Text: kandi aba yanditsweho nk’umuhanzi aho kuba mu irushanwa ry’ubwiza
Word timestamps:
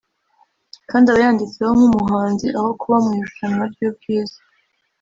kandi 0.89 1.05
aba 1.07 1.23
yanditsweho 1.25 1.73
nk’umuhanzi 1.79 2.47
aho 2.59 2.69
kuba 2.81 2.97
mu 3.03 3.09
irushanwa 3.17 3.63
ry’ubwiza 3.73 4.37